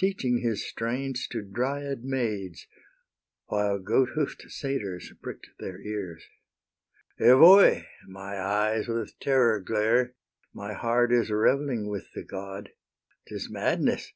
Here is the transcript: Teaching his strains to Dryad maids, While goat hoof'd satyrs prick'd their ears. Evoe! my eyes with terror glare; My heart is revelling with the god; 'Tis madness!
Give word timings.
Teaching 0.00 0.38
his 0.38 0.66
strains 0.66 1.28
to 1.28 1.42
Dryad 1.42 2.02
maids, 2.02 2.66
While 3.48 3.78
goat 3.78 4.08
hoof'd 4.14 4.46
satyrs 4.50 5.12
prick'd 5.20 5.48
their 5.58 5.82
ears. 5.82 6.24
Evoe! 7.20 7.82
my 8.08 8.40
eyes 8.40 8.88
with 8.88 9.18
terror 9.20 9.60
glare; 9.60 10.14
My 10.54 10.72
heart 10.72 11.12
is 11.12 11.30
revelling 11.30 11.88
with 11.88 12.10
the 12.14 12.24
god; 12.24 12.70
'Tis 13.28 13.50
madness! 13.50 14.14